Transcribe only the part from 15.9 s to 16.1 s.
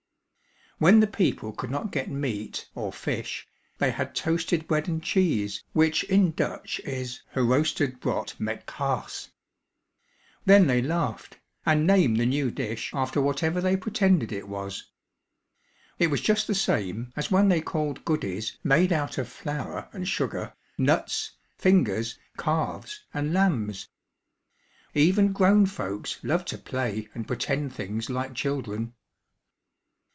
It